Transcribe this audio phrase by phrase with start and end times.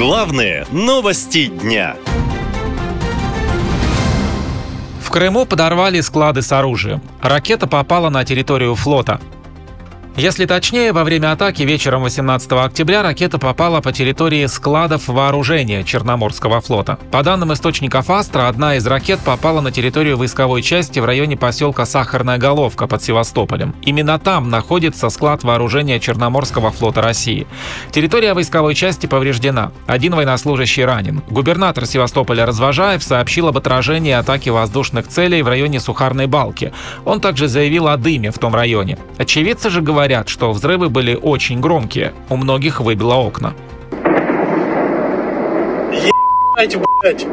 [0.00, 1.94] Главные новости дня.
[5.02, 7.02] В Крыму подорвали склады с оружием.
[7.20, 9.20] Ракета попала на территорию флота.
[10.20, 16.60] Если точнее, во время атаки вечером 18 октября ракета попала по территории складов вооружения Черноморского
[16.60, 16.98] флота.
[17.10, 21.86] По данным источников Астра, одна из ракет попала на территорию войсковой части в районе поселка
[21.86, 23.74] Сахарная Головка под Севастополем.
[23.80, 27.46] Именно там находится склад вооружения Черноморского флота России.
[27.90, 29.72] Территория войсковой части повреждена.
[29.86, 31.22] Один военнослужащий ранен.
[31.30, 36.74] Губернатор Севастополя Развожаев сообщил об отражении атаки воздушных целей в районе Сухарной Балки.
[37.06, 38.98] Он также заявил о дыме в том районе.
[39.16, 42.12] Очевидцы же говорят, говорят, что взрывы были очень громкие.
[42.28, 43.54] У многих выбило окна.
[45.92, 47.26] Ебать, блядь.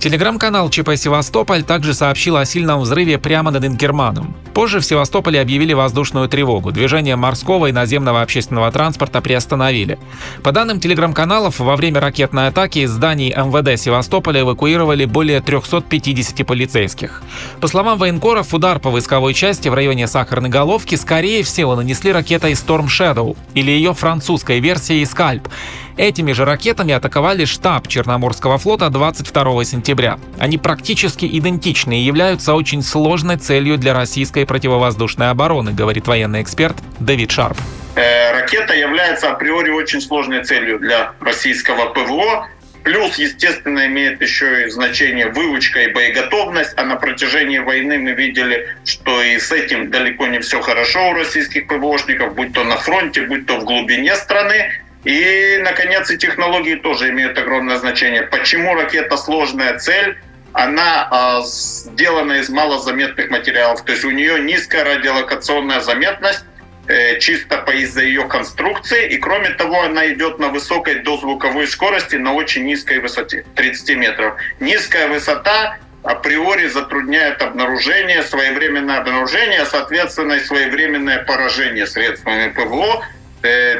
[0.00, 4.34] Телеграм-канал ЧП «Севастополь» также сообщил о сильном взрыве прямо над Инкерманом.
[4.54, 6.72] Позже в Севастополе объявили воздушную тревогу.
[6.72, 9.98] Движение морского и наземного общественного транспорта приостановили.
[10.42, 17.22] По данным телеграм-каналов, во время ракетной атаки из зданий МВД Севастополя эвакуировали более 350 полицейских.
[17.60, 22.52] По словам военкоров, удар по войсковой части в районе Сахарной Головки скорее всего нанесли ракетой
[22.52, 25.46] Storm Shadow или ее французской версией Скальп.
[25.96, 30.18] Этими же ракетами атаковали штаб Черноморского флота 22 сентября.
[30.38, 36.76] Они практически идентичны и являются очень сложной целью для российской противовоздушной обороны, говорит военный эксперт
[37.00, 37.58] Дэвид Шарп.
[37.96, 42.48] Э, ракета является априори очень сложной целью для российского ПВО.
[42.82, 46.72] Плюс, естественно, имеет еще и значение выучка и боеготовность.
[46.76, 51.12] А на протяжении войны мы видели, что и с этим далеко не все хорошо у
[51.12, 54.72] российских ПВОшников, будь то на фронте, будь то в глубине страны.
[55.04, 58.22] И, наконец, и технологии тоже имеют огромное значение.
[58.22, 60.18] Почему ракета сложная цель?
[60.52, 66.44] Она э, сделана из малозаметных материалов, то есть у нее низкая радиолокационная заметность,
[66.88, 72.16] э, чисто по из-за ее конструкции, и кроме того, она идет на высокой дозвуковой скорости
[72.16, 74.34] на очень низкой высоте, 30 метров.
[74.58, 83.04] Низкая высота априори затрудняет обнаружение, своевременное обнаружение, соответственно, и своевременное поражение средствами ПВО,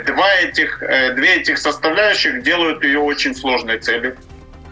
[0.06, 4.16] два этих, э, две этих составляющих делают ее очень сложной целью.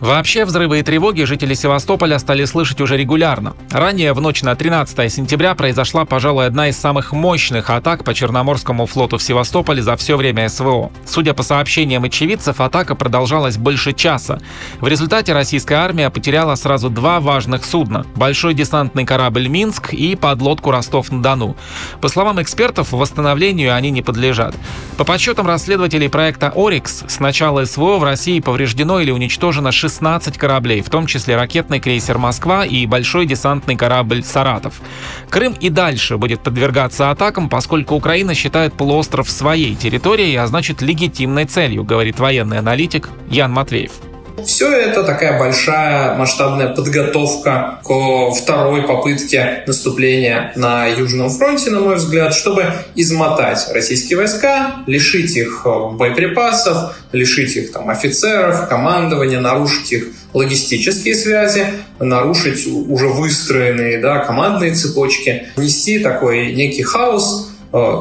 [0.00, 3.56] Вообще взрывы и тревоги жители Севастополя стали слышать уже регулярно.
[3.72, 8.86] Ранее в ночь на 13 сентября произошла, пожалуй, одна из самых мощных атак по Черноморскому
[8.86, 10.92] флоту в Севастополе за все время СВО.
[11.04, 14.38] Судя по сообщениям очевидцев, атака продолжалась больше часа.
[14.80, 20.70] В результате российская армия потеряла сразу два важных судна– большой десантный корабль «Минск» и подлодку
[20.70, 21.56] «Ростов-на-Дону».
[22.00, 24.54] По словам экспертов, восстановлению они не подлежат.
[24.96, 30.36] По подсчетам расследователей проекта «Орикс», с начала СВО в России повреждено или уничтожено 6 16
[30.36, 34.82] кораблей, в том числе ракетный крейсер «Москва» и большой десантный корабль «Саратов».
[35.30, 41.46] Крым и дальше будет подвергаться атакам, поскольку Украина считает полуостров своей территорией, а значит легитимной
[41.46, 43.92] целью, говорит военный аналитик Ян Матвеев.
[44.46, 51.96] Все это такая большая масштабная подготовка к второй попытке наступления на Южном фронте, на мой
[51.96, 59.92] взгляд, чтобы измотать российские войска, лишить их э, боеприпасов, лишить их там, офицеров, командования, нарушить
[59.92, 61.66] их логистические связи,
[61.98, 67.50] нарушить уже выстроенные да, командные цепочки, внести такой некий хаос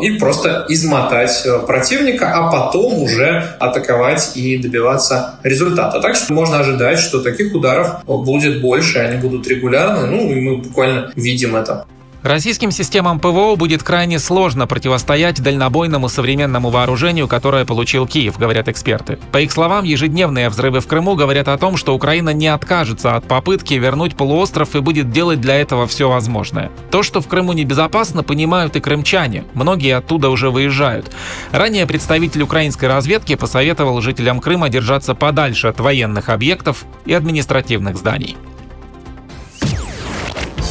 [0.01, 5.99] и просто измотать э, противника, а потом уже атаковать и добиваться результата.
[5.99, 10.57] Так что можно ожидать, что таких ударов будет больше, они будут регулярны, ну и мы
[10.57, 11.85] буквально видим это.
[12.27, 19.17] Российским системам ПВО будет крайне сложно противостоять дальнобойному современному вооружению, которое получил Киев, говорят эксперты.
[19.31, 23.25] По их словам, ежедневные взрывы в Крыму говорят о том, что Украина не откажется от
[23.25, 26.69] попытки вернуть полуостров и будет делать для этого все возможное.
[26.91, 29.45] То, что в Крыму небезопасно, понимают и крымчане.
[29.53, 31.09] Многие оттуда уже выезжают.
[31.53, 38.35] Ранее представитель украинской разведки посоветовал жителям Крыма держаться подальше от военных объектов и административных зданий.